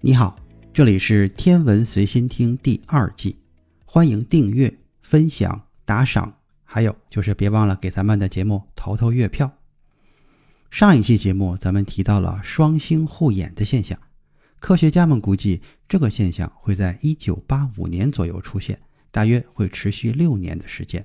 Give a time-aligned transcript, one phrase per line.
[0.00, 0.38] 你好，
[0.72, 3.36] 这里是天文随心听第二季，
[3.84, 9.52] 欢迎订阅、分享、打赏，还有就是别忘了给咱们的节目投投月票。
[10.70, 13.98] 上一期节目咱们提到了双星互掩的现象，
[14.60, 21.04] 科学家们估计这个现象会在一九八五年左右出现，大约会持续六年的时间。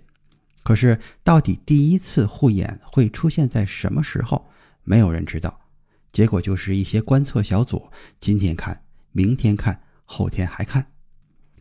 [0.61, 4.47] 可是到底第一次互掩会出现在什么时候，
[4.83, 5.61] 没有人知道。
[6.11, 8.83] 结果就是一些观测小组今天看。
[9.14, 10.86] 明天看，后天还看，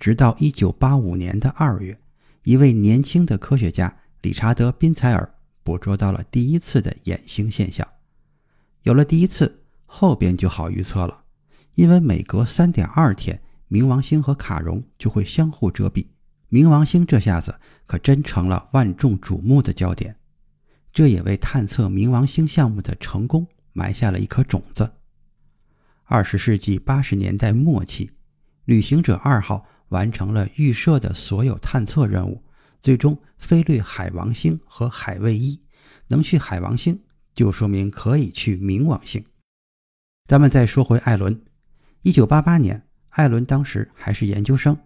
[0.00, 2.00] 直到一九八五年的二月，
[2.42, 7.86] 一位年轻的科学家理查德·宾采尔捕捉到了第一次的掩星现象。
[8.82, 11.24] 有了第一次，后边就好预测了，
[11.74, 16.06] 因为每隔三点二天，冥王星和卡戎就会相互遮蔽。
[16.50, 17.54] 冥王星这下子
[17.86, 20.16] 可真成了万众瞩目的焦点，
[20.92, 24.90] 这也为探测冥王星项目的成功埋下了一颗种子。
[26.04, 28.10] 二十世纪八十年代末期，
[28.64, 32.42] 旅行者二号完成了预设的所有探测任务，
[32.80, 35.60] 最终飞掠海王星和海卫一。
[36.08, 37.00] 能去海王星，
[37.34, 39.24] 就说明可以去冥王星。
[40.26, 41.40] 咱们再说回艾伦，
[42.02, 44.76] 一九八八年，艾伦当时还是研究生，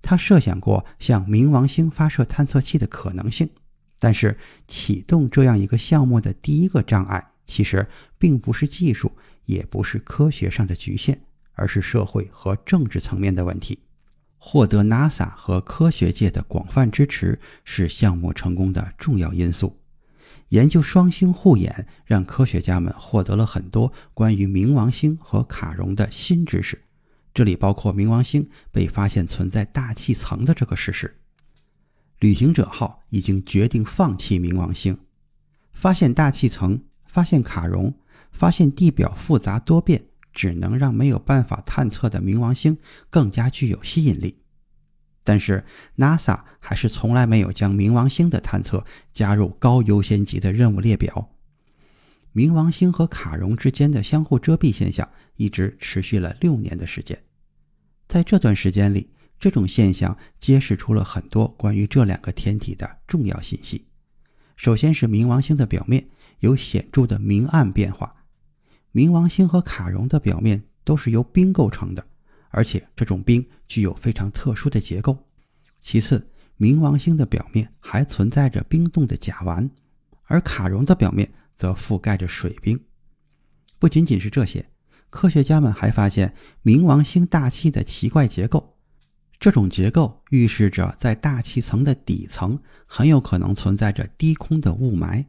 [0.00, 3.50] 他设想过向冥王星发射探测器的可能性。
[3.98, 9.12] 但是，启动这样一个项目的第一个障碍，其实并不是技术。
[9.44, 11.20] 也不是科学上的局限，
[11.54, 13.80] 而是社会和政治层面的问题。
[14.38, 19.80] 获得 NASA 和科学界的广泛支持是项目成功的重要因素。
[20.50, 26.80] 研究双星互掩，让科学家们获得了很多关于冥王星和卡戎的新知识，
[27.34, 31.18] 这里包括冥王星被发现存在大气层的这个事实。
[32.20, 34.96] 旅行者号已经决定放弃冥王星，
[35.72, 36.80] 发现大气层，
[37.12, 37.94] 发现卡戎。
[38.34, 42.78] 发现地表复杂多变，只能让没有办法探测的冥王星
[43.10, 44.38] 更加具有吸引力。
[45.22, 45.64] 但是
[45.98, 51.30] ，NASA 还是从来没有将冥王星的探测加入高优先级的任务列表。
[52.32, 55.06] 冥王星和卡戎之间的相互遮蔽现象
[55.36, 57.22] 一直持续了六年的时间。
[58.08, 63.84] 在这段时间里，这种现象揭示出了很多关于这两个天体的重要信息。
[64.62, 66.06] 首先是冥王星的表面
[66.38, 68.14] 有显著的明暗变化。
[68.92, 72.06] 冥王星和卡戎的表面都是由冰构成的，
[72.50, 75.18] 而且这种冰具有非常特殊的结构。
[75.80, 76.30] 其次，
[76.60, 79.68] 冥王星的表面还存在着冰冻的甲烷，
[80.26, 82.78] 而卡戎的表面则覆盖着水冰。
[83.80, 84.64] 不仅仅是这些，
[85.10, 88.71] 科学家们还发现冥王星大气的奇怪结构。
[89.42, 95.26] 这种结构预示着在大气层的底层很有可能存在着低空的雾霾。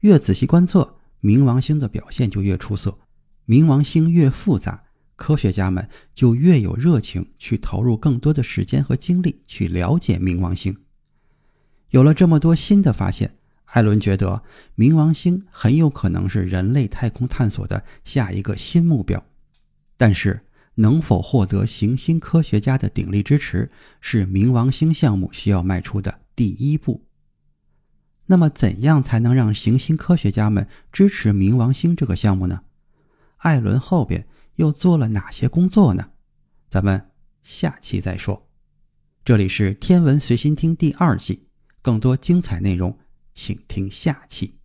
[0.00, 0.96] 越仔细观测。
[1.20, 2.98] 冥王星的表现就越出色，
[3.46, 4.82] 冥王星越复杂，
[5.16, 10.76] 科学家们就越有热情去投入更多的时间和精力去了解冥王星。
[11.88, 14.42] 有了这么多新的发现，艾伦觉得
[14.76, 19.24] 冥王星很有可能是人类太空探索的下一个新目标。
[19.96, 20.44] 但是，
[20.76, 23.70] 能否获得行星科学家的鼎力支持，
[24.00, 27.06] 是冥王星项目需要迈出的第一步。
[28.26, 32.62] 那么，怎样才能让行星科学家们支持冥王星这个项目呢？
[33.36, 34.26] 艾伦后边
[34.56, 36.10] 又做了哪些工作呢？
[36.70, 37.10] 咱们
[37.42, 38.48] 下期再说。
[39.24, 41.46] 这里是天文随心听第二季，
[41.82, 42.98] 更多精彩内容，
[43.32, 44.58] 请听下期。